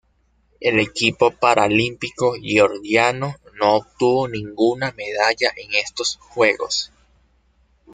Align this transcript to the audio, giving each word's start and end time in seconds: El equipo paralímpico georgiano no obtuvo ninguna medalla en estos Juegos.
El 0.59 0.79
equipo 0.79 1.29
paralímpico 1.29 2.33
georgiano 2.41 3.35
no 3.59 3.75
obtuvo 3.75 4.27
ninguna 4.27 4.91
medalla 4.97 5.51
en 5.55 5.75
estos 5.75 6.15
Juegos. 6.19 6.91